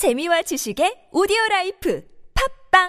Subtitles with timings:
[0.00, 2.00] 재미와 지식의 오디오 life
[2.72, 2.88] 팟빵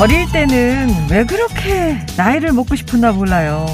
[0.00, 3.66] 어릴 때는 왜 그렇게 나이를 먹고 싶었나 몰라요.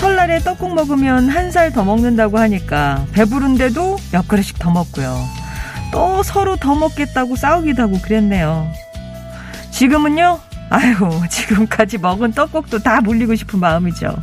[0.00, 5.41] 설날에 떡국 먹으면 한 살 더 먹는다고 하니까 배부른데도 몇 그릇씩 더 먹고요.
[5.92, 8.68] 또 서로 더 먹겠다고 싸우기도 하고 그랬네요.
[9.70, 10.40] 지금은요?
[10.70, 10.94] 아유,
[11.30, 14.16] 지금까지 먹은 떡국도 다 물리고 싶은 마음이죠.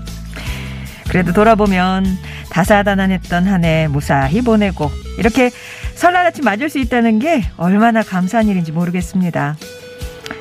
[1.10, 2.06] 그래도 돌아보면
[2.50, 5.50] 다사다난했던 한 해 무사히 보내고 이렇게
[5.96, 9.58] 설날 아침 맞을 수 있다는 게 얼마나 감사한 일인지 모르겠습니다.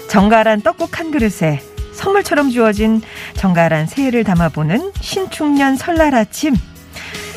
[0.08, 1.60] 정갈한 떡국 한 그릇에
[1.94, 3.02] 선물처럼 주어진
[3.34, 6.54] 정갈한 새해를 담아보는 신축년 설날 아침.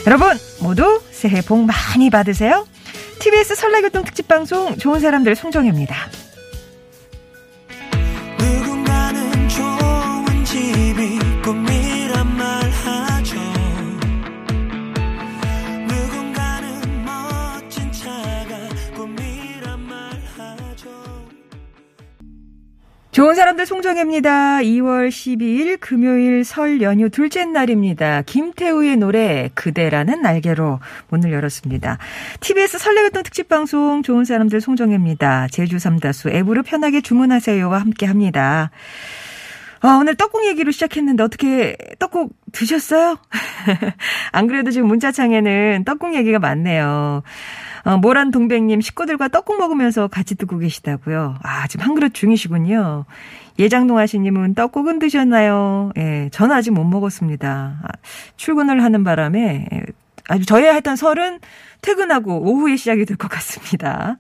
[0.08, 2.66] 여러분 모두 새해 복 많이 받으세요.
[3.22, 6.21] TBS 설날교통 특집 방송 좋은 사람들 송정혜입니다.
[23.12, 24.60] 좋은 사람들 송정혜입니다.
[24.60, 28.22] 2월 12일 금요일 설 연휴 둘째 날입니다.
[28.22, 31.98] 김태우의 노래 그대라는 날개로 문을 열었습니다.
[32.40, 35.50] TBS 설레교통 특집 방송 좋은 사람들 송정혜입니다.
[35.52, 38.72] 제주 삼다수 앱으로 편하게 주문하세요와 함께 합니다.
[39.84, 43.18] 아, 오늘 떡국 얘기로 시작했는데 어떻게 떡국 드셨어요?
[44.32, 47.24] 안 그래도 지금 문자창에는 떡국 얘기가 많네요.
[47.84, 51.38] 어, 모란 동백님 식구들과 떡국 먹으면서 같이 듣고 계시다고요.
[51.42, 53.06] 아, 지금 한 그릇 중이시군요.
[53.58, 55.92] 예장동 하시님은 떡국은 드셨나요?
[55.98, 57.80] 예, 저는 아직 못 먹었습니다.
[57.84, 57.88] 아,
[58.38, 59.82] 출근을 하는 바람에 예,
[60.30, 61.40] 아주 저희 하여튼 설은
[61.82, 64.18] 퇴근하고 오후에 시작이 될 것 같습니다.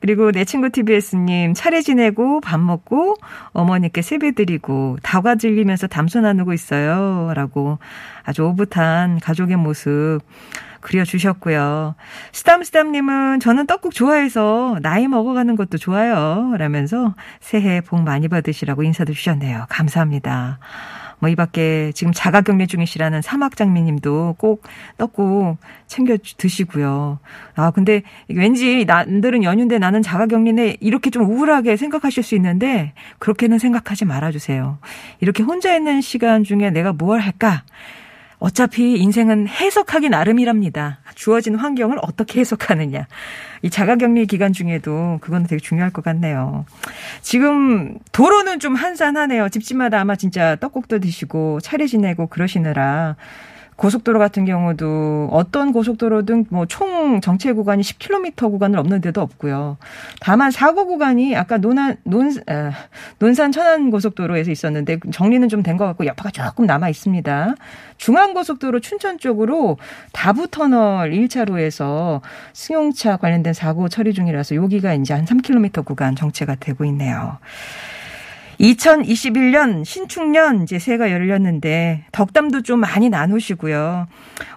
[0.00, 3.16] 그리고 내 친구 TBS님 차례 지내고 밥 먹고
[3.52, 7.32] 어머니께 세배 드리고 다과 즐기면서 담소 나누고 있어요.
[7.34, 7.78] 라고
[8.24, 10.20] 아주 오붓한 가족의 모습
[10.80, 11.94] 그려주셨고요.
[12.32, 16.54] 스담스담님은 저는 떡국 좋아해서 나이 먹어가는 것도 좋아요.
[16.56, 19.66] 라면서 새해 복 많이 받으시라고 인사도 주셨네요.
[19.68, 20.58] 감사합니다.
[21.20, 24.62] 뭐, 이 밖에 지금 자가 격리 중이시라는 사막 장미님도 꼭
[24.98, 27.18] 떡국 챙겨 드시고요.
[27.54, 33.58] 아, 근데 왠지 남들은 연휴인데 나는 자가 격리네 이렇게 좀 우울하게 생각하실 수 있는데 그렇게는
[33.58, 34.78] 생각하지 말아주세요.
[35.20, 37.62] 이렇게 혼자 있는 시간 중에 내가 뭘 할까?
[38.38, 40.98] 어차피 인생은 해석하기 나름이랍니다.
[41.14, 43.06] 주어진 환경을 어떻게 해석하느냐.
[43.62, 46.64] 이 자가격리 기간 중에도 그건 되게 중요할 것 같네요.
[47.20, 49.48] 지금 도로는 좀 한산하네요.
[49.48, 53.16] 집집마다 아마 진짜 떡국도 드시고 차례 지내고 그러시느라
[53.78, 59.78] 고속도로 같은 경우도 어떤 고속도로든 뭐 총 정체 구간이 10km 구간을 넘는 데도 없고요.
[60.20, 62.72] 다만 사고 구간이 아까 논안 논 아,
[63.20, 67.54] 논산 천안 고속도로에서 있었는데 정리는 좀 된 것 같고 여파가 조금 남아 있습니다.
[67.98, 69.78] 중앙 고속도로 춘천 쪽으로
[70.12, 72.20] 다부 터널 1차로에서
[72.52, 77.38] 승용차 관련된 사고 처리 중이라서 여기가 이제 한 3km 구간 정체가 되고 있네요.
[78.60, 84.08] 2021년 신축년 이제 새해가 열렸는데 덕담도 좀 많이 나누시고요.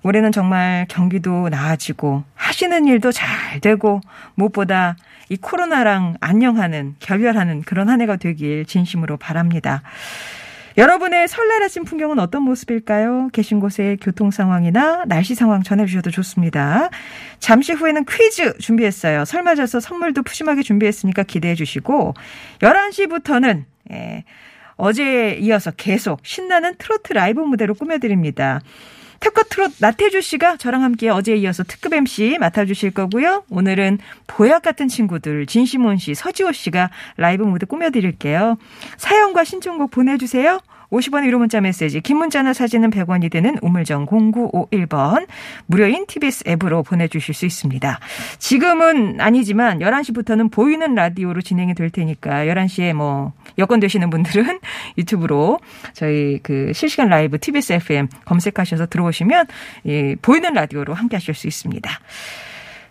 [0.03, 4.01] 올해는 정말 경기도 나아지고 하시는 일도 잘 되고
[4.35, 4.95] 무엇보다
[5.29, 9.83] 이 코로나랑 안녕하는 결별하는 그런 한 해가 되길 진심으로 바랍니다.
[10.77, 13.29] 여러분의 설날 아침 풍경은 어떤 모습일까요?
[13.33, 16.89] 계신 곳의 교통 상황이나 날씨 상황 전해주셔도 좋습니다.
[17.39, 19.25] 잠시 후에는 퀴즈 준비했어요.
[19.25, 22.13] 설 맞아서 선물도 푸짐하게 준비했으니까 기대해 주시고
[22.59, 24.23] 11시부터는 예,
[24.77, 28.61] 어제에 이어서 계속 신나는 트로트 라이브 무대로 꾸며드립니다.
[29.21, 33.43] 특급 트롯 나태주 씨가 저랑 함께 어제에 이어서 특급 MC 맡아주실 거고요.
[33.49, 38.57] 오늘은 보약 같은 친구들 진시몬 씨, 서지오 씨가 라이브 무대 꾸며드릴게요.
[38.97, 40.59] 사연과 신청곡 보내주세요.
[40.91, 45.27] 50원의 유료 문자 메시지, 긴 문자나 사진은 100원이 되는 우물정 0951번,
[45.65, 47.99] 무료인 TBS 앱으로 보내주실 수 있습니다.
[48.39, 54.59] 지금은 아니지만 11시부터는 보이는 라디오로 진행이 될 테니까 11시에 뭐 여건 되시는 분들은
[54.97, 55.59] 유튜브로
[55.93, 59.45] 저희 그 실시간 라이브 TBS FM 검색하셔서 들어오시면
[59.85, 61.89] 예, 보이는 라디오로 함께 하실 수 있습니다.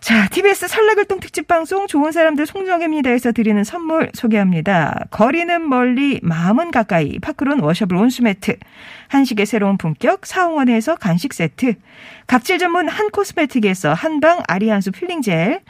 [0.01, 5.05] 자, TBS 설날글동 특집 방송 좋은 사람들 송정혜입니다에서 드리는 선물 소개합니다.
[5.11, 7.19] 거리는 멀리 마음은 가까이.
[7.19, 8.57] 파크론 워셔블 온수매트.
[9.09, 11.75] 한식의 새로운 품격 사옹원에서 간식 세트.
[12.25, 15.61] 각질 전문 한 코스메틱에서 한방 아리안수 필링 젤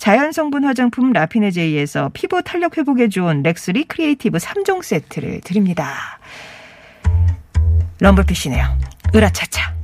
[0.00, 6.18] 자연 성분 화장품 라피네제이에서 피부 탄력 회복에 좋은 렉스리 크리에이티브 3종 세트를 드립니다.
[8.00, 8.64] 럼블피시네요.
[9.14, 9.79] 으라차차.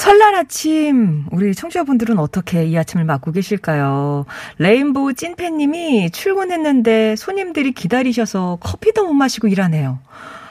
[0.00, 4.24] 설날 아침 우리 청취자분들은 어떻게 이 아침을 맞고 계실까요?
[4.56, 9.98] 레인보우 찐팬님이 출근했는데 손님들이 기다리셔서 커피도 못 마시고 일하네요.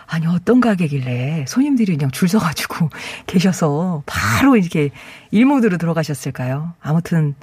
[0.05, 2.91] 아니 어떤 가게길래 손님들이 그냥 줄 서가지고
[3.25, 4.91] 계셔서 바로 이렇게
[5.31, 6.73] 일모드로 들어가셨을까요?
[6.79, 7.33] 아무튼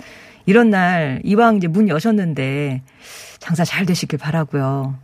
[0.46, 2.82] 이런 날 이왕 이제 문 여셨는데
[3.40, 4.96] 장사 잘 되시길 바라고요.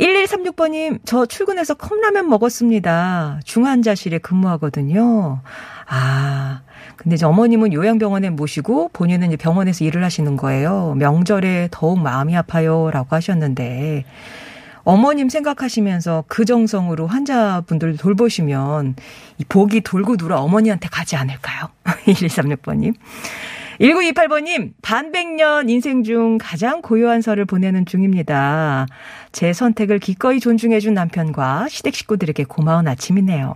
[0.00, 3.40] 1136번님, 저 출근해서 컵라면 먹었습니다.
[3.44, 5.40] 중환자실에 근무하거든요.
[5.86, 6.62] 아,
[6.96, 10.94] 근데 이제 어머님은 요양병원에 모시고 본인은 이제 병원에서 일을 하시는 거예요.
[10.96, 12.90] 명절에 더욱 마음이 아파요.
[12.90, 14.04] 라고 하셨는데,
[14.84, 18.96] 어머님 생각하시면서 그 정성으로 환자분들 돌보시면
[19.36, 21.68] 이 복이 돌고 돌아 어머니한테 가지 않을까요?
[22.06, 22.94] 1136번님.
[23.80, 28.86] 1928번님, 반백년 인생 중 가장 고요한 설을 보내는 중입니다.
[29.32, 33.54] 제 선택을 기꺼이 존중해준 남편과 시댁 식구들에게 고마운 아침이네요.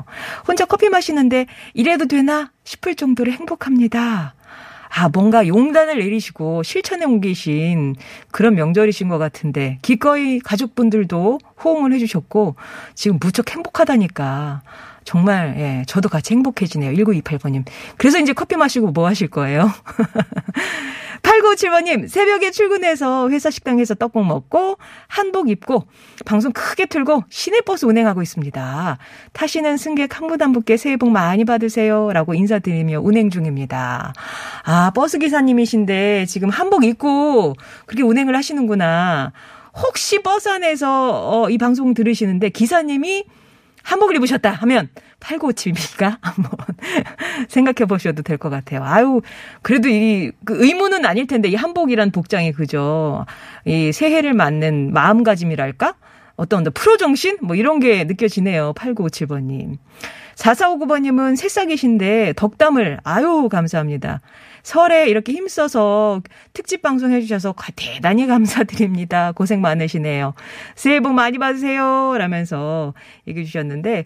[0.49, 4.34] 혼자 커피 마시는데 이래도 되나 싶을 정도로 행복합니다.
[4.97, 7.97] 아, 뭔가 용단을 내리시고 실천에 옮기신
[8.31, 12.55] 그런 명절이신 것 같은데, 기꺼이 가족분들도 호응을 해주셨고,
[12.95, 14.63] 지금 무척 행복하다니까.
[15.03, 16.93] 정말, 예, 저도 같이 행복해지네요.
[16.93, 17.65] 1928번님.
[17.99, 19.71] 그래서 이제 커피 마시고 뭐 하실 거예요?
[21.25, 24.77] 8957번님, 새벽에 출근해서 회사 식당에서 떡국 먹고,
[25.09, 25.85] 한복 입고,
[26.27, 28.99] 방송 크게 틀고, 시내버스 운행하고 있습니다.
[29.33, 32.13] 타시는 승객 한 분 한 분께 새해 복 많이 받으세요.
[32.13, 34.13] 라고 인사드리며 운행 중입니다.
[34.65, 37.55] 아, 버스 기사님이신데, 지금 한복 입고,
[37.87, 39.33] 그렇게 운행을 하시는구나.
[39.83, 43.25] 혹시 버스 안에서, 어, 이 방송 들으시는데, 기사님이
[43.85, 44.89] 한복을 입으셨다 하면
[45.21, 46.51] 8957B가 한번
[47.49, 48.83] 생각해 보셔도 될 것 같아요.
[48.85, 49.21] 아유,
[49.63, 53.25] 그래도 이, 그 의무는 아닐 텐데, 이 한복이란 복장이 그죠.
[53.65, 55.95] 이 새해를 맞는 마음가짐이랄까?
[56.37, 57.39] 어떤 프로 정신?
[57.43, 58.73] 뭐 이런 게 느껴지네요.
[58.75, 59.79] 8957번님.
[60.37, 64.21] 4459번님은 새싹이신데 덕담을, 아유, 감사합니다.
[64.63, 66.23] 설에 이렇게 힘써서
[66.53, 69.33] 특집 방송 해주셔서 대단히 감사드립니다.
[69.33, 70.35] 고생 많으시네요.
[70.75, 72.17] 새해 복 많이 받으세요.
[72.19, 72.95] 라면서
[73.29, 74.05] 얘기해 주셨는데,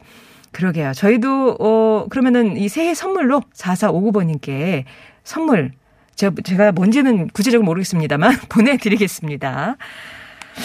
[0.50, 0.92] 그러게요.
[0.94, 4.84] 저희도, 어, 그러면은 이 새해 선물로 4459번님께
[5.22, 5.72] 선물,
[6.16, 9.76] 제가, 제가 뭔지는 구체적으로 모르겠습니다만 보내드리겠습니다.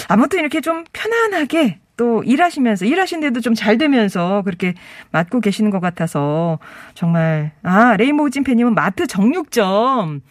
[0.07, 4.73] 아무튼 이렇게 좀 편안하게 또 일하시면서 일하신데도 좀 잘 되면서 그렇게
[5.11, 6.59] 맡고 계시는 것 같아서
[6.95, 10.21] 정말 아 레인보우 찐팬님은 마트 정육점.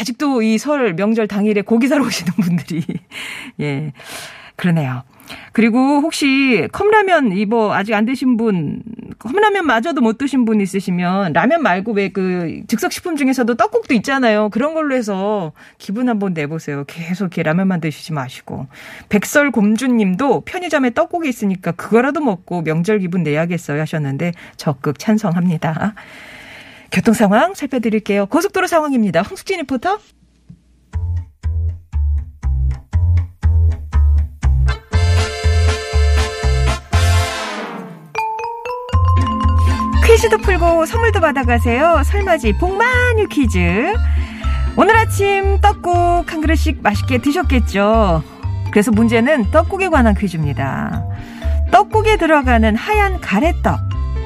[0.00, 2.82] 아직도 이 설 명절 당일에 고기 사러 오시는 분들이.
[3.60, 3.92] 예
[4.56, 5.02] 그러네요.
[5.52, 8.82] 그리고 혹시 컵라면 이거 아직 안 드신 분
[9.18, 14.48] 컵라면 마저도 못 드신 분 있으시면 라면 말고 왜 그 즉석 식품 중에서도 떡국도 있잖아요.
[14.50, 16.84] 그런 걸로 해서 기분 한번 내보세요.
[16.86, 18.68] 계속 이렇게 라면만 드시지 마시고
[19.08, 25.94] 백설 곰주님도 편의점에 떡국이 있으니까 그거라도 먹고 명절 기분 내야겠어요 하셨는데 적극 찬성합니다.
[26.92, 28.26] 교통 상황 살펴드릴게요.
[28.26, 29.22] 고속도로 상황입니다.
[29.22, 29.98] 홍숙진 리포터.
[40.16, 42.00] 퀴즈도 풀고 선물도 받아가세요.
[42.02, 43.92] 설맞이 복만유 퀴즈.
[44.74, 48.22] 오늘 아침 떡국 한 그릇씩 맛있게 드셨겠죠?
[48.70, 51.04] 그래서 문제는 떡국에 관한 퀴즈입니다.
[51.70, 53.78] 떡국에 들어가는 하얀 가래떡.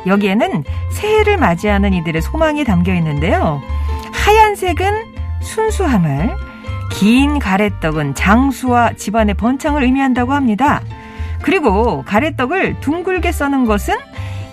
[0.06, 0.62] 여기에는
[0.92, 3.60] 새해를 맞이하는 이들의 소망이 담겨 있는데요.
[4.12, 4.94] 하얀색은
[5.42, 6.36] 순수함을,
[6.92, 10.82] 긴 가래떡은 장수와 집안의 번창을 의미한다고 합니다.
[11.42, 13.96] 그리고 가래떡을 둥글게 써는 것은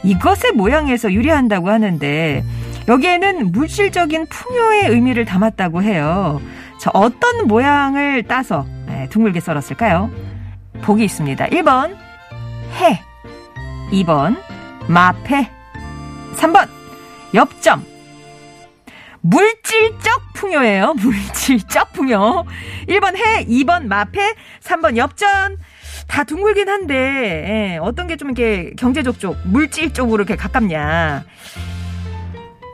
[0.07, 2.43] 이것의 모양에서 유래한다고 하는데
[2.87, 6.41] 여기에는 물질적인 풍요의 의미를 담았다고 해요.
[6.79, 10.09] 자, 어떤 모양을 따서 네, 둥글게 썰었을까요?
[10.81, 11.47] 보기 있습니다.
[11.47, 11.97] 1번
[12.79, 13.01] 해
[13.91, 14.37] 2번
[14.87, 15.49] 마패
[16.37, 16.69] 3번
[17.33, 17.83] 엽점
[19.21, 20.93] 물질적 풍요예요.
[21.01, 22.45] 물질적 풍요.
[22.87, 25.57] 1번 해, 2번 마패, 3번 엽전.
[26.07, 26.95] 다 둥글긴 한데
[27.73, 31.23] 예, 어떤 게 좀 이렇게 경제적 쪽, 물질 쪽으로 이렇게 가깝냐.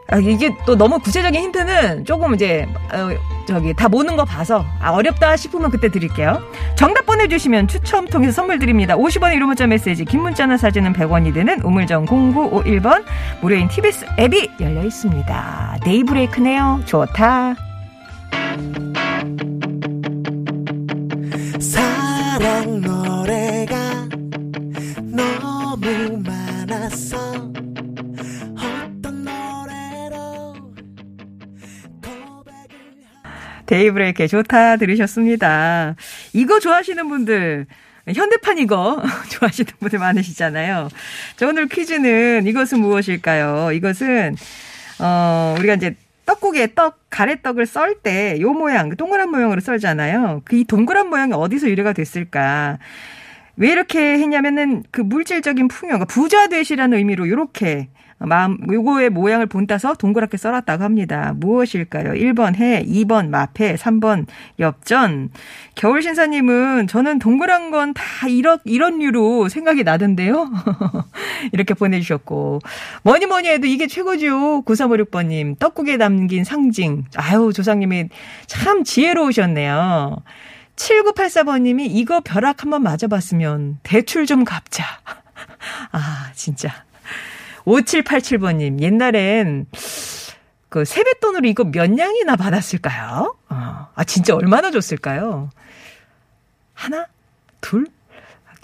[0.10, 3.10] 아, 이게 또 너무 구체적인 힌트는 조금 이제 어,
[3.48, 6.42] 저기 다 모는 거 봐서 아, 어렵다 싶으면 그때 드릴게요.
[6.76, 8.96] 정답 보내주시면 추첨 통해서 선물 드립니다.
[8.96, 13.04] 50원의 유료 문자 메시지 긴 문자나 사진은 100원이 되는 우물정 0951번
[13.42, 15.78] 무료인 TBS 앱이 열려 있습니다.
[15.84, 16.82] 데이브레이크네요.
[16.86, 17.56] 좋다.
[33.78, 35.96] 데이브레이크의 좋다 들으셨습니다.
[36.34, 37.66] 이거 좋아하시는 분들,
[38.14, 39.02] 현대판 이거
[39.32, 40.90] 좋아하시는 분들 많으시잖아요.
[41.38, 43.72] 자, 오늘 퀴즈는 이것은 무엇일까요?
[43.72, 44.36] 이것은,
[45.00, 50.44] 어, 우리가 이제 떡국에 떡, 가래떡을 썰 때 요 모양, 그 동그란 모양으로 썰잖아요.
[50.46, 52.78] 그 이 동그란 모양이 어디서 유래가 됐을까?
[53.56, 57.90] 왜 이렇게 했냐면은 그 물질적인 풍요, 그러니까 부자 되시라는 의미로 요렇게
[58.26, 61.34] 마음, 요거의 모양을 본따서 동그랗게 썰었다고 합니다.
[61.36, 62.14] 무엇일까요?
[62.14, 64.28] 1번 해, 2번 마패, 3번
[64.60, 65.30] 엽전.
[65.76, 70.50] 겨울 신사님은 저는 동그란 건 다 이런, 이런 류로 생각이 나던데요.
[71.52, 72.60] 이렇게 보내주셨고.
[73.04, 74.64] 뭐니 뭐니 해도 이게 최고죠.
[74.64, 75.60] 9356번님.
[75.60, 77.04] 떡국에 담긴 상징.
[77.18, 78.08] 아유, 조상님이
[78.48, 80.16] 참 지혜로우셨네요.
[80.76, 84.84] 7984번님이 이거 벼락 한번 맞아봤으면 대출 좀 갚자.
[85.92, 86.84] 아, 진짜.
[87.66, 89.68] 5787번님, 옛날엔
[90.70, 93.36] 그 세뱃돈으로 이거 몇 냥이나 받았을까요?
[93.50, 93.88] 어.
[93.94, 95.50] 아, 진짜 얼마나 줬을까요?
[96.74, 97.06] 하나?
[97.62, 97.88] 둘?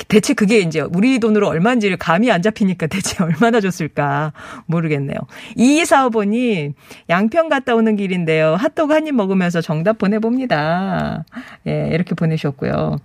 [0.07, 4.33] 대체 그게 이제 우리 돈으로 얼마인지를 감이 안 잡히니까 대체 얼마나 줬을까
[4.65, 5.17] 모르겠네요.
[5.57, 6.73] 2245번이
[7.09, 8.55] 양평 갔다 오는 길인데요.
[8.55, 11.25] 핫도그 한 입 먹으면서 정답 보내봅니다.
[11.67, 12.97] 예, 이렇게 보내셨고요.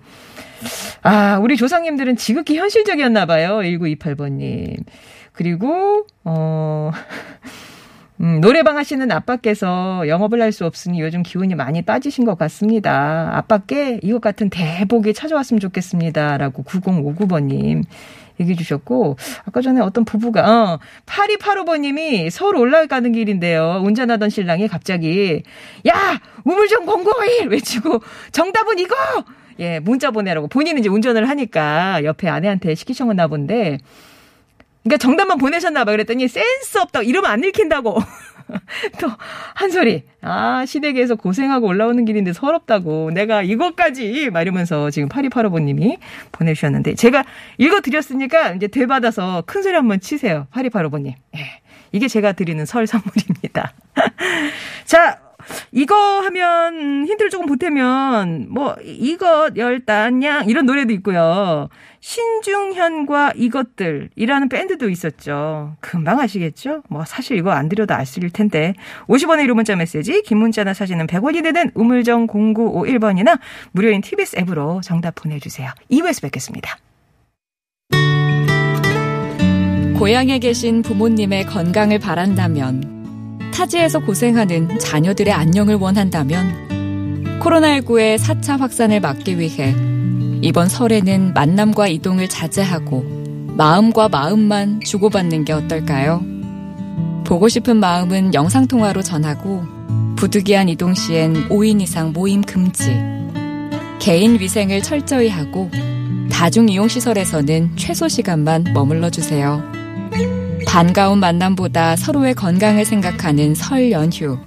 [1.02, 3.58] 아, 우리 조상님들은 지극히 현실적이었나 봐요.
[3.58, 4.84] 1928번님.
[5.32, 6.90] 그리고 어
[8.20, 13.30] 음, 노래방 하시는 아빠께서 영업을 할 수 없으니 요즘 기운이 많이 빠지신 것 같습니다.
[13.36, 16.38] 아빠께 이것 같은 대복이 찾아왔으면 좋겠습니다.
[16.38, 17.82] 라고 9059번님
[18.38, 19.16] 얘기해 주셨고,
[19.46, 23.80] 아까 전에 어떤 부부가, 어, 8285번님이 서울 올라가는 길인데요.
[23.84, 25.42] 운전하던 신랑이 갑자기,
[25.88, 26.20] 야!
[26.44, 27.48] 우물정 001!
[27.48, 28.00] 외치고,
[28.32, 28.94] 정답은 이거!
[29.60, 30.48] 예, 문자 보내라고.
[30.48, 33.78] 본인은 이제 운전을 하니까 옆에 아내한테 시키셨나 본데,
[34.84, 35.90] 그러니까 정답만 보내셨나 봐.
[35.90, 37.98] 그랬더니 센스 없다고 이러면 안 읽힌다고.
[39.00, 39.10] 또
[39.54, 40.02] 한 소리.
[40.20, 43.10] 아, 시댁에서 고생하고 올라오는 길인데 서럽다고.
[43.12, 45.98] 내가 이것까지 막 이러면서 지금 8285번님이
[46.32, 47.24] 보내 주셨는데 제가
[47.58, 50.46] 읽어 드렸으니까 이제 되받아서 큰 소리 한번 치세요.
[50.52, 51.14] 8285번님.
[51.36, 51.60] 예.
[51.92, 53.72] 이게 제가 드리는 설 선물입니다.
[54.84, 55.20] 자,
[55.72, 61.68] 이거 하면 힌트를 조금 보태면 뭐 이것 열단양 이런 노래도 있고요.
[62.00, 65.76] 신중현과 이것들이라는 밴드도 있었죠.
[65.80, 66.82] 금방 아시겠죠?
[66.90, 68.74] 뭐 사실 이거 안 드려도 아실 텐데
[69.08, 73.38] 50원의 1호 문자 메시지 긴 문자나 사진은 100원이 되는 우물정 0951번이나
[73.72, 75.70] 무료인 TBS 앱으로 정답 보내주세요.
[75.90, 76.76] 2부에서 뵙겠습니다.
[79.98, 82.93] 고향에 계신 부모님의 건강을 바란다면
[83.54, 89.74] 타지에서 고생하는 자녀들의 안녕을 원한다면 코로나19의 4차 확산을 막기 위해
[90.42, 93.04] 이번 설에는 만남과 이동을 자제하고
[93.56, 96.22] 마음과 마음만 주고받는 게 어떨까요?
[97.24, 99.62] 보고 싶은 마음은 영상통화로 전하고
[100.16, 102.90] 부득이한 이동 시엔 5인 이상 모임 금지.
[104.00, 105.70] 개인 위생을 철저히 하고
[106.30, 109.62] 다중 이용 시설에서는 최소 시간만 머물러 주세요.
[110.74, 114.40] 반가운 만남보다 서로의 건강을 생각하는 설 연휴.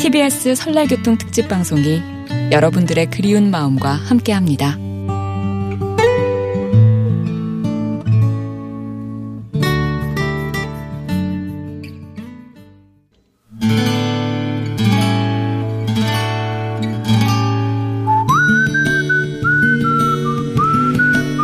[0.00, 2.02] TBS 설날 교통 특집 방송이
[2.50, 4.76] 여러분들의 그리운 마음과 함께합니다.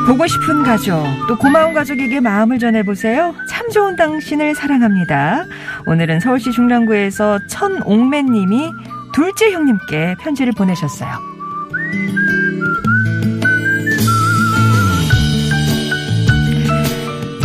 [0.08, 3.32] 보고 싶은 가족, 또 고마운 가족에게 마음을 전해보세요.
[3.68, 5.44] 참 좋은 당신을 사랑합니다.
[5.84, 8.70] 오늘은 서울시 중랑구에서 천옥매님이
[9.12, 11.10] 둘째 형님께 편지를 보내셨어요.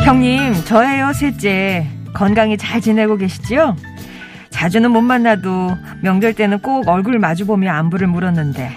[0.05, 1.87] 형님, 저예요, 셋째.
[2.13, 3.75] 건강히 잘 지내고 계시지요?
[4.49, 8.71] 자주는 못 만나도 명절 때는 꼭 얼굴 마주보며 안부를 물었는데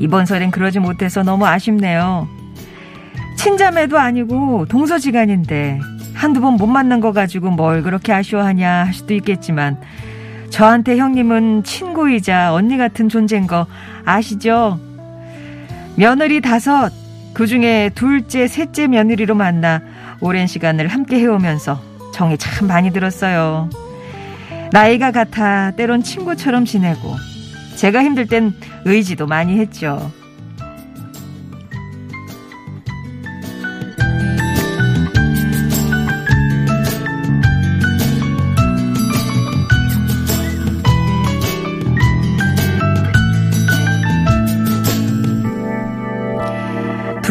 [0.00, 2.28] 이번 설엔 그러지 못해서 너무 아쉽네요.
[3.38, 5.93] 친자매도 아니고 동서지간인데
[6.24, 9.78] 한두 번 못 만난 거 가지고 뭘 그렇게 아쉬워하냐 할 수도 있겠지만
[10.48, 13.66] 저한테 형님은 친구이자 언니 같은 존재인 거
[14.06, 14.80] 아시죠?
[15.96, 16.90] 며느리 다섯,
[17.34, 19.82] 그 중에 둘째, 셋째 며느리로 만나
[20.20, 21.78] 오랜 시간을 함께 해오면서
[22.14, 23.68] 정이 참 많이 들었어요.
[24.72, 27.14] 나이가 같아 때론 친구처럼 지내고
[27.76, 28.54] 제가 힘들 땐
[28.86, 30.10] 의지도 많이 했죠.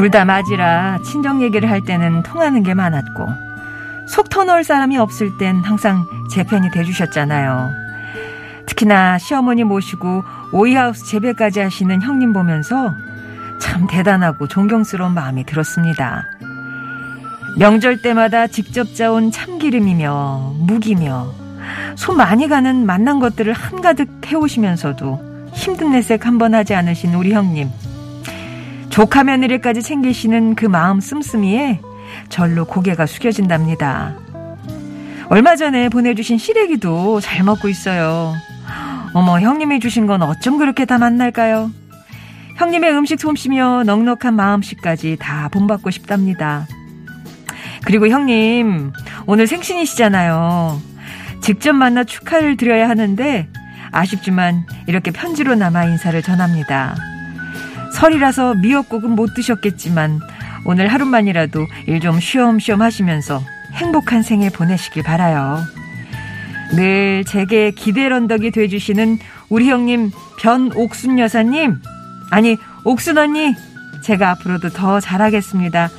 [0.04, 3.26] 둘 다 맞이라 친정 얘기를 할 때는 통하는 게 많았고
[4.06, 7.70] 속 터놓을 사람이 없을 땐 항상 제 편이 돼주셨잖아요.
[8.66, 12.94] 특히나 시어머니 모시고 오이하우스 재배까지 하시는 형님 보면서
[13.62, 16.26] 참 대단하고 존경스러운 마음이 들었습니다.
[17.58, 21.32] 명절 때마다 직접 짜온 참기름이며 묵이며
[21.96, 27.70] 손 많이 가는 만난 것들을 한가득 해오시면서도 힘든 내색 한 번 하지 않으신 우리 형님.
[28.94, 31.82] 조카 며느리까지 챙기시는 그 마음 씀씀이에
[32.30, 34.14] 절로 고개가 숙여진답니다.
[35.30, 38.36] 얼마 전에 보내주신 시래기도 잘 먹고 있어요.
[39.16, 41.72] 어머, 형님이 주신 건 어쩜 그렇게 다 맛날까요?
[42.58, 46.68] 형님의 음식 솜씨며 넉넉한 마음씨까지 다 본받고 싶답니다.
[47.86, 48.92] 그리고 형님,
[49.26, 50.80] 오늘 생신이시잖아요.
[51.42, 53.48] 직접 만나 축하를 드려야 하는데,
[53.90, 57.13] 아쉽지만 이렇게 편지로 남아 인사를 전합니다.
[57.94, 60.20] 설이라서 미역국은 못 드셨겠지만,
[60.66, 63.42] 오늘 하루만이라도 일 좀 쉬엄쉬엄 하시면서
[63.74, 65.60] 행복한 생일 보내시길 바라요.
[66.76, 69.20] 늘 제게 기대 언덕이 돼주시는
[69.50, 71.80] 우리 형님 변옥순 여사님,
[72.32, 73.56] 아니 옥순 언니,
[74.02, 75.90] 제가 앞으로도 더 잘하겠습니다.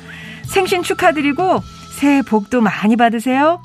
[0.43, 1.61] 생신 축하드리고
[1.91, 3.61] 새해 복도 많이 받으세요.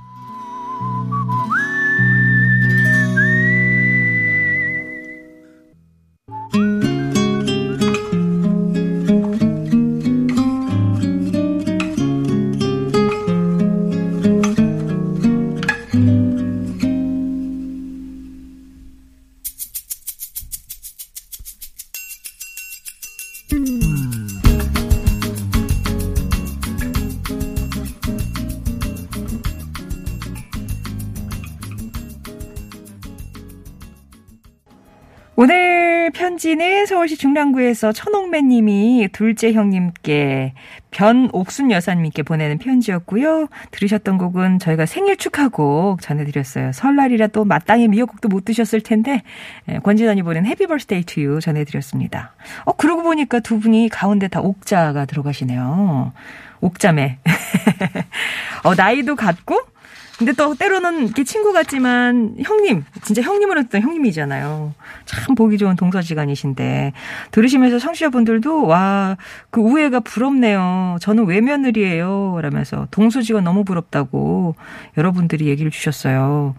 [36.86, 40.54] 서울시 중랑구에서 천옥매님이 둘째 형님께
[40.90, 43.48] 변옥순 여사님께 보내는 편지였고요.
[43.70, 46.72] 들으셨던 곡은 저희가 생일 축하곡 전해드렸어요.
[46.72, 49.22] 설날이라 또 마땅히 미역국도 못 드셨을 텐데
[49.68, 52.34] 예, 권진원이 보낸 Happy Birthday to You 전해드렸습니다.
[52.64, 56.12] 어 그러고 보니까 두 분이 가운데 다 옥자가 들어가시네요.
[56.60, 57.18] 옥자매.
[58.64, 59.58] 어 나이도 같고
[60.20, 64.74] 근데 또 때로는 이렇게 친구 같지만 형님, 진짜 형님으로 했던 형님이잖아요.
[65.10, 66.92] 참 보기 좋은 동서지간이신데
[67.32, 69.16] 들으시면서 청취자분들도 와,
[69.50, 70.98] 그 우애가 부럽네요.
[71.00, 72.38] 저는 외며느리예요.
[72.40, 74.54] 라면서 동서지간 너무 부럽다고
[74.96, 76.54] 여러분들이 얘기를 주셨어요.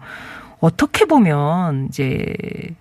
[0.60, 2.34] 어떻게 보면 이제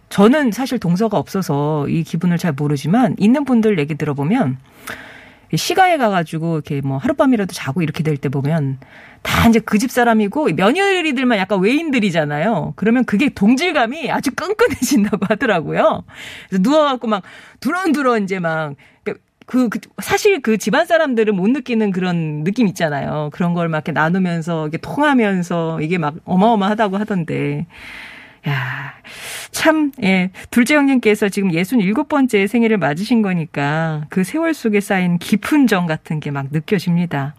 [0.10, 4.58] 저는 사실 동서가 없어서 이 기분을 잘 모르지만 있는 분들 얘기 들어보면
[5.58, 8.80] 시가에 가가지고 이렇게 뭐 하룻밤이라도 자고 이렇게 될 때 보면
[9.24, 12.74] 다 이제 그 집 사람이고 며느리들만 약간 외인들이잖아요.
[12.76, 16.04] 그러면 그게 동질감이 아주 끈끈해진다고 하더라고요.
[16.50, 17.24] 그래서 누워갖고 막
[17.60, 18.76] 두런두런 이제 막
[19.48, 23.30] 그, 그, 사실 그 집안 사람들은 못 느끼는 그런 느낌 있잖아요.
[23.34, 27.66] 그런 걸 막 이렇게 나누면서, 이게 통하면서, 이게 막 어마어마하다고 하던데.
[28.48, 28.94] 야,
[29.52, 30.32] 참, 예.
[30.50, 36.32] 둘째 형님께서 지금 67번째 생일을 맞으신 거니까 그 세월 속에 쌓인 깊은 정 같은 게
[36.32, 37.36] 막 느껴집니다.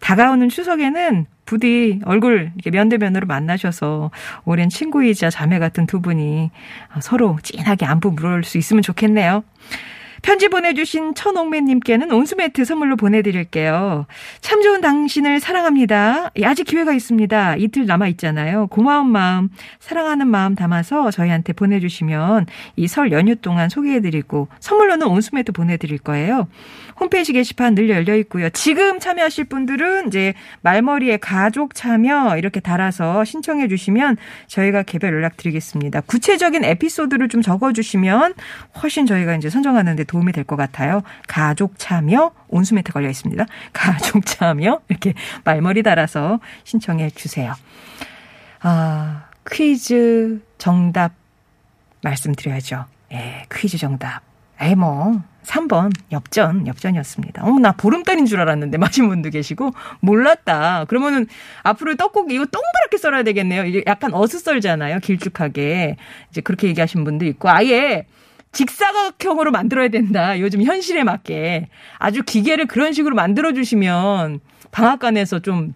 [0.00, 4.10] 다가오는 추석에는 부디 얼굴 면대면으로 만나셔서
[4.44, 6.50] 오랜 친구이자 자매 같은 두 분이
[7.00, 9.44] 서로 찐하게 안부 물을 수 있으면 좋겠네요.
[10.22, 14.06] 편지 보내주신 천옥매님께는 온수매트 선물로 보내드릴게요.
[14.40, 16.30] 참 좋은 당신을 사랑합니다.
[16.44, 17.56] 아직 기회가 있습니다.
[17.56, 18.68] 이틀 남아있잖아요.
[18.68, 19.48] 고마운 마음,
[19.80, 26.46] 사랑하는 마음 담아서 저희한테 보내주시면 이 설 연휴 동안 소개해드리고 선물로는 온수매트 보내드릴 거예요.
[27.02, 28.48] 홈페이지 게시판 늘 열려 있고요.
[28.50, 36.02] 지금 참여하실 분들은 이제 말머리에 가족 참여 이렇게 달아서 신청해 주시면 저희가 개별 연락 드리겠습니다.
[36.02, 38.34] 구체적인 에피소드를 좀 적어 주시면
[38.80, 41.02] 훨씬 저희가 이제 선정하는 데 도움이 될 것 같아요.
[41.28, 43.46] 가족 참여 온수매트 걸려 있습니다.
[43.72, 47.54] 가족 참여 이렇게 말머리 달아서 신청해 주세요.
[48.60, 51.12] 아, 퀴즈 정답
[52.02, 52.84] 말씀드려야죠.
[53.12, 54.31] 예, 퀴즈 정답.
[54.62, 57.42] 에이, 뭐, 3번, 엽전, 엽전이었습니다.
[57.44, 60.84] 어머, 나 보름달인 줄 알았는데, 마신 분도 계시고, 몰랐다.
[60.86, 61.26] 그러면은,
[61.64, 63.64] 앞으로 떡국 이거 동그랗게 썰어야 되겠네요.
[63.64, 65.00] 이게 약간 어슷썰잖아요.
[65.00, 65.96] 길쭉하게.
[66.30, 68.06] 이제 그렇게 얘기하신 분도 있고, 아예,
[68.52, 70.38] 직사각형으로 만들어야 된다.
[70.38, 71.68] 요즘 현실에 맞게.
[71.98, 75.74] 아주 기계를 그런 식으로 만들어 주시면, 방앗간에서 좀,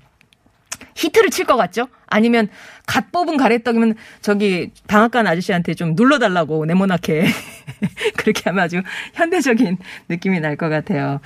[0.95, 1.89] 히트를 칠 것 같죠?
[2.09, 2.49] 아니면
[2.87, 7.27] 갓 뽑은 가래떡이면 저기 방앗간 아저씨한테 좀 눌러달라고 네모나게
[8.17, 8.83] 그렇게 하면 아주
[9.15, 11.21] 현대적인 느낌이 날 것 같아요.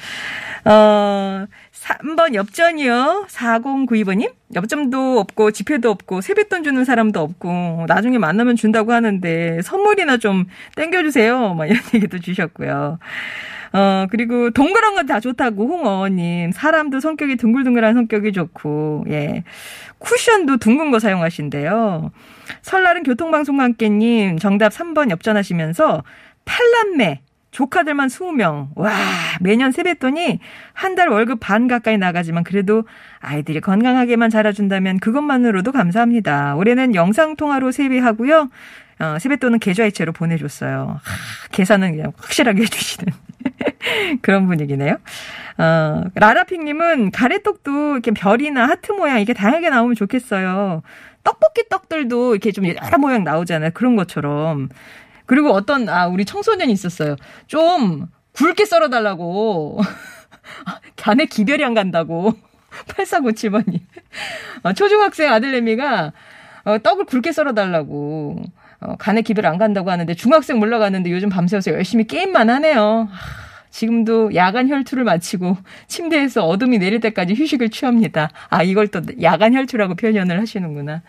[0.64, 3.26] 어, 3번 엽전이요.
[3.28, 4.32] 4092번님?
[4.54, 11.54] 엽점도 없고 지폐도 없고 세뱃돈 주는 사람도 없고 나중에 만나면 준다고 하는데 선물이나 좀 땡겨주세요.
[11.54, 12.98] 막 이런 얘기도 주셨고요.
[13.72, 16.52] 어, 그리고 동그란 건 다 좋다고, 홍어님.
[16.52, 19.44] 사람도 성격이 둥글둥글한 성격이 좋고, 예.
[19.98, 22.10] 쿠션도 둥근 거 사용하신대요.
[22.62, 26.02] 설날은 교통방송과 함께님, 정답 3번 엽전하시면서,
[26.44, 27.20] 팔남매,
[27.52, 28.68] 조카들만 20명.
[28.76, 28.90] 와,
[29.40, 30.38] 매년 세뱃돈이
[30.72, 32.84] 한 달 월급 반 가까이 나가지만 그래도
[33.20, 36.54] 아이들이 건강하게만 자라준다면 그것만으로도 감사합니다.
[36.56, 38.50] 올해는 영상통화로 세배하고요.
[39.00, 41.00] 어, 세뱃돈은 계좌이체로 보내줬어요.
[41.02, 43.12] 하, 계산은 그냥 확실하게 해주시는
[44.20, 44.98] 그런 분위기네요.
[45.58, 50.82] 어, 라라핑님은 가래떡도 이렇게 별이나 하트 모양 이렇게 다양하게 나오면 좋겠어요.
[51.24, 53.70] 떡볶이 떡들도 이렇게 좀 여러 모양 나오잖아요.
[53.72, 54.68] 그런 것처럼.
[55.26, 57.16] 그리고 어떤, 아, 우리 청소년이 있었어요.
[57.46, 59.80] 좀 굵게 썰어달라고.
[60.96, 62.34] 간에 기별이 안 간다고.
[62.88, 63.80] 8497번이.
[64.62, 66.12] 어, 초중학생 아들내미가
[66.64, 68.42] 어, 떡을 굵게 썰어달라고.
[68.80, 73.08] 어, 간에 기별 안 간다고 하는데 중학생 몰라가는데 요즘 밤새워서 열심히 게임만 하네요.
[73.10, 78.30] 하, 지금도 야간 혈투를 마치고 침대에서 어둠이 내릴 때까지 휴식을 취합니다.
[78.48, 81.02] 아, 이걸 또 야간 혈투라고 표현을 하시는구나.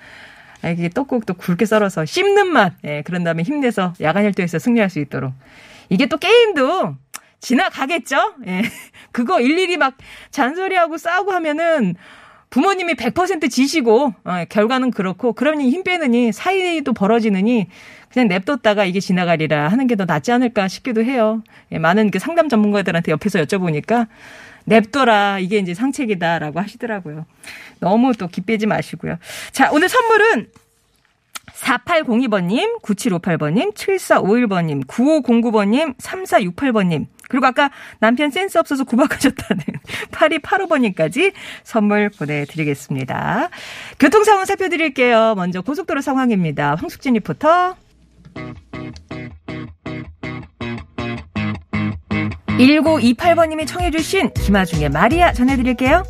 [0.61, 2.73] 아, 이게 떡국도 굵게 썰어서 씹는 맛.
[2.83, 5.33] 예, 그런 다음에 힘내서 야간 혈투에서 승리할 수 있도록.
[5.89, 6.95] 이게 또 게임도
[7.39, 8.35] 지나가겠죠?
[8.47, 8.61] 예.
[9.11, 9.95] 그거 일일이 막
[10.29, 11.95] 잔소리하고 싸우고 하면은
[12.51, 17.67] 부모님이 100% 지시고, 어, 결과는 그렇고, 그러니 힘 빼느니, 사이도 벌어지느니,
[18.11, 21.41] 그냥 냅뒀다가 이게 지나가리라 하는 게 더 낫지 않을까 싶기도 해요.
[21.71, 24.07] 예, 많은 그 상담 전문가들한테 옆에서 여쭤보니까,
[24.65, 25.39] 냅둬라.
[25.39, 27.25] 이게 이제 상책이다라고 하시더라고요.
[27.79, 29.17] 너무 또 기빼지 마시고요.
[29.51, 30.47] 자, 오늘 선물은
[31.61, 39.63] 4802번님, 9758번님, 7451번님, 9509번님, 3468번님, 그리고 아까 남편 센스 없어서 구박하셨다는
[40.11, 43.49] 8285번님까지 선물 보내드리겠습니다.
[43.99, 45.35] 교통 상황 살펴드릴게요.
[45.35, 46.75] 먼저 고속도로 상황입니다.
[46.75, 47.75] 황숙진 리포터.
[52.57, 56.03] 1928번님이 청해주신 김아중의 마리아 전해드릴게요.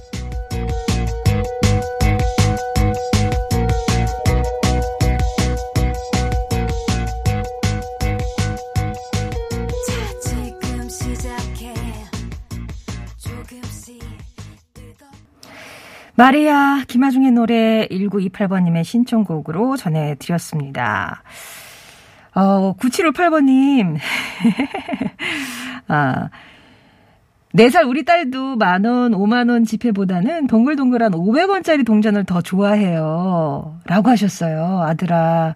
[16.22, 21.24] 마리아 김아중의 노래 1928번님의 신청곡으로 전해드렸습니다.
[22.36, 23.98] 어, 9758번님.
[25.88, 26.30] 아,
[27.56, 33.80] 4살 우리 딸도 만원, 5만원 지폐보다는 동글동글한 500원짜리 동전을 더 좋아해요.
[33.88, 34.84] 라고 하셨어요.
[34.84, 35.56] 아들아,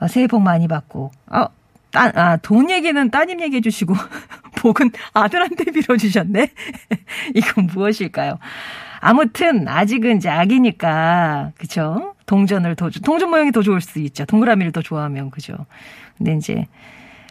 [0.00, 1.12] 어, 새해 복 많이 받고.
[1.30, 1.46] 어,
[1.90, 3.94] 따, 아, 돈 얘기는 따님 얘기해 주시고,
[4.60, 6.50] 복은 아들한테 빌어주셨네?
[7.34, 8.38] 이건 무엇일까요?
[9.06, 12.14] 아무튼, 아직은 이제 아기니까, 그쵸?
[12.24, 14.24] 동전을 더, 주- 동전 모양이 더 좋을 수 있죠.
[14.24, 15.54] 동그라미를 더 좋아하면, 그죠?
[16.16, 16.66] 근데 이제,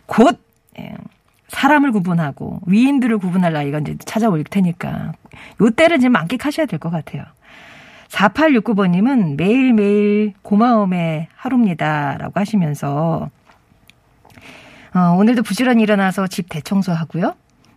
[0.05, 0.39] 곧,
[0.79, 0.93] 예,
[1.47, 5.13] 사람을 구분하고, 위인들을 구분할 나이가 이제 찾아올 테니까,
[5.61, 7.23] 요 때를 이제 만끽하셔야 될 것 같아요.
[8.09, 12.17] 4869번님은 매일매일 고마움의 하루입니다.
[12.19, 13.31] 라고 하시면서,
[14.93, 17.33] 어, 오늘도 부지런히 일어나서 집 대청소하고요.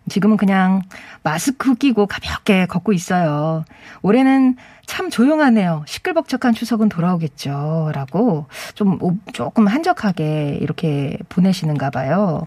[0.08, 0.82] 지금은 그냥
[1.22, 3.64] 마스크 끼고 가볍게 걷고 있어요.
[4.02, 5.84] 올해는 참 조용하네요.
[5.86, 7.90] 시끌벅적한 추석은 돌아오겠죠.
[7.92, 12.46] 라고 좀, 오- 조금 한적하게 이렇게 보내시는가 봐요.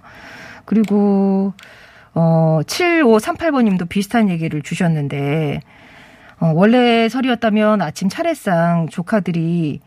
[0.66, 1.54] 그리고,
[2.14, 5.60] 어, 7538번 님도 비슷한 얘기를 주셨는데,
[6.40, 9.82] 어, 원래 설이었다면 아침 차례상 조카들이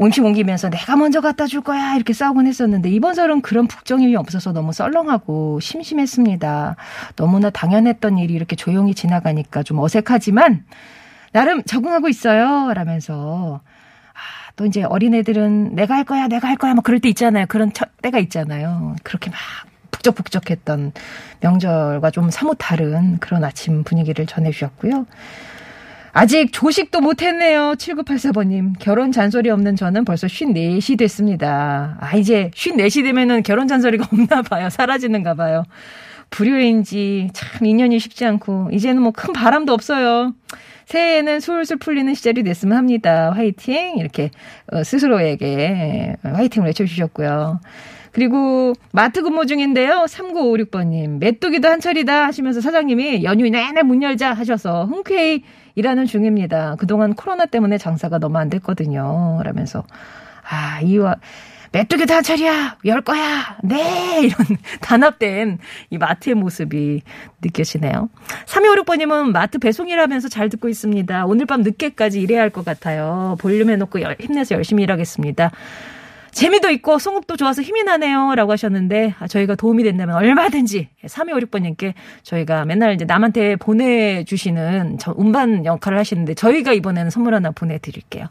[0.00, 4.52] 온치 옮기면서 내가 먼저 갖다 줄 거야 이렇게 싸우곤 했었는데 이번 설은 그런 북정임이 없어서
[4.52, 6.76] 너무 썰렁하고 심심했습니다.
[7.16, 10.64] 너무나 당연했던 일이 이렇게 조용히 지나가니까 좀 어색하지만
[11.32, 12.72] 나름 적응하고 있어요.
[12.74, 13.60] 라면서
[14.14, 17.46] 아, 또 이제 어린애들은 내가 할 거야, 내가 할 거야, 뭐 그럴 때 있잖아요.
[17.48, 18.94] 그런 처- 때가 있잖아요.
[19.02, 19.38] 그렇게 막
[19.90, 20.92] 북적북적했던
[21.40, 25.06] 명절과 좀 사뭇 다른 그런 아침 분위기를 전해주셨고요.
[26.20, 27.74] 아직 조식도 못했네요.
[27.78, 28.72] 7984번님.
[28.80, 31.96] 결혼 잔소리 없는 저는 벌써 54시 됐습니다.
[32.00, 34.68] 아, 이제 54시 되면은 결혼 잔소리가 없나 봐요.
[34.68, 35.62] 사라지는가 봐요.
[36.30, 40.34] 불효인지 참 인연이 쉽지 않고, 이제는 뭐 큰 바람도 없어요.
[40.86, 43.30] 새해에는 술술 풀리는 시절이 됐으면 합니다.
[43.32, 43.98] 화이팅!
[43.98, 44.30] 이렇게
[44.72, 47.60] 어, 스스로에게 화이팅을 외쳐주셨고요.
[48.10, 50.06] 그리고 마트 근무 중인데요.
[50.08, 51.18] 3956번님.
[51.20, 55.44] 메뚜기도 한철이다 하시면서 사장님이 연휴 내내 문 열자 하셔서 흔쾌히
[55.78, 56.74] 일하는 중입니다.
[56.78, 59.40] 그동안 코로나 때문에 장사가 너무 안 됐거든요.
[59.44, 59.84] 라면서
[60.50, 61.14] 아, 이와
[61.70, 62.78] 메뚜기도 한철이야.
[62.86, 63.56] 열 거야.
[63.62, 64.20] 네.
[64.24, 64.34] 이런
[64.80, 65.58] 단합된
[65.90, 67.02] 이 마트의 모습이
[67.42, 68.08] 느껴지네요.
[68.46, 71.26] 3256번님은 마트 배송일하면서 잘 듣고 있습니다.
[71.26, 73.36] 오늘 밤 늦게까지 일해야 할 것 같아요.
[73.38, 75.50] 볼륨 해놓고 열- 힘내서 열심히 일하겠습니다.
[76.38, 78.36] 재미도 있고 송업도 좋아서 힘이 나네요.
[78.36, 85.64] 라고 하셨는데 아, 저희가 도움이 된다면 얼마든지 3256번님께 저희가 맨날 이제 남한테 보내주시는 저 운반
[85.64, 88.26] 역할을 하시는데 저희가 이번에는 선물 하나 보내드릴게요.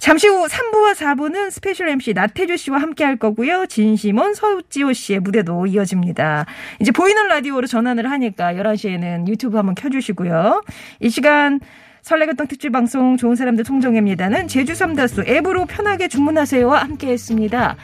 [0.00, 3.64] 잠시 후 3부와 4부는 special MC 나태주 씨와 함께 할 거고요.
[3.66, 6.44] 진시몬 서지오 씨의 무대도 이어집니다.
[6.78, 10.60] 이제 보이는 라디오로 전환을 하니까 11시에는 유튜브 한번 켜주시고요.
[11.00, 11.60] 이 시간
[12.08, 17.76] 설레겠던 특집 방송 좋은 사람들 통정입니다는 제주 삼다수 앱으로 편하게 주문하세요와 함께 했습니다.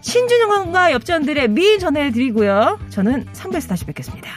[0.00, 2.80] 신준영과 엽전들의 미 전해드리고요.
[2.88, 4.30] 저는 3부에서 다시 뵙겠습니다.